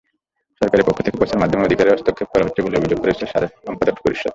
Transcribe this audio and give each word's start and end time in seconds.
সরকারের 0.61 0.85
পক্ষ 0.87 0.99
থেকে 1.01 1.17
প্রচারমাধ্যমের 1.17 1.67
অধিকারে 1.67 1.93
হস্তক্ষেপ 1.93 2.27
করা 2.31 2.45
হচ্ছে 2.45 2.61
বলে 2.61 2.79
অভিযোগ 2.79 2.97
করেছে 3.01 3.23
সম্পাদক 3.65 3.95
পরিষদ। 4.05 4.29